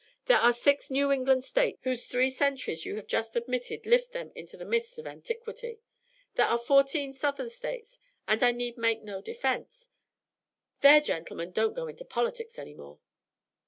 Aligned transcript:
There 0.25 0.39
are 0.39 0.51
six 0.51 0.89
New 0.89 1.11
England 1.11 1.43
States 1.43 1.77
whose 1.83 2.07
three 2.07 2.31
centuries 2.31 2.87
you 2.87 2.95
have 2.95 3.05
just 3.05 3.35
admitted 3.35 3.85
lift 3.85 4.13
them 4.13 4.31
into 4.33 4.57
the 4.57 4.65
mists 4.65 4.97
of 4.97 5.05
antiquity. 5.05 5.77
There 6.33 6.47
are 6.47 6.57
fourteen 6.57 7.13
Southern 7.13 7.51
States, 7.51 7.99
and 8.27 8.41
I 8.41 8.51
need 8.51 8.79
make 8.79 9.03
no 9.03 9.21
defence" 9.21 9.89
"Their 10.81 11.01
gentlemen 11.01 11.51
don't 11.51 11.75
go 11.75 11.85
into 11.85 12.03
politics 12.03 12.57
any 12.57 12.73
more." 12.73 12.97